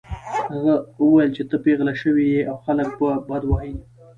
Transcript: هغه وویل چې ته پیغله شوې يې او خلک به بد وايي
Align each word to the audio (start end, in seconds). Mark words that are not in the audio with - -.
هغه 0.51 0.75
وویل 1.03 1.29
چې 1.37 1.43
ته 1.49 1.55
پیغله 1.65 1.93
شوې 2.01 2.25
يې 2.33 2.41
او 2.49 2.55
خلک 2.65 2.89
به 2.99 3.09
بد 3.29 3.43
وايي 3.47 3.75